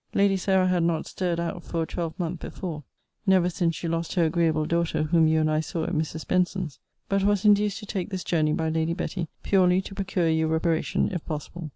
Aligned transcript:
Lady 0.15 0.35
Sarah 0.35 0.65
had 0.67 0.81
not 0.81 1.05
stirred 1.05 1.39
out 1.39 1.63
for 1.63 1.83
a 1.83 1.85
twelve 1.85 2.17
month 2.19 2.39
before; 2.39 2.83
never 3.27 3.51
since 3.51 3.75
she 3.75 3.87
lost 3.87 4.15
her 4.15 4.25
agreeable 4.25 4.65
daughter 4.65 5.03
whom 5.03 5.27
you 5.27 5.39
and 5.39 5.51
I 5.51 5.59
saw 5.59 5.83
at 5.83 5.93
Mrs. 5.93 6.27
Benson's: 6.27 6.79
but 7.07 7.23
was 7.23 7.45
induced 7.45 7.77
to 7.81 7.85
take 7.85 8.09
this 8.09 8.23
journey 8.23 8.53
by 8.53 8.69
Lady 8.69 8.95
Betty, 8.95 9.27
purely 9.43 9.79
to 9.83 9.93
procure 9.93 10.27
you 10.27 10.47
reparation, 10.47 11.09
if 11.11 11.23
possible. 11.23 11.69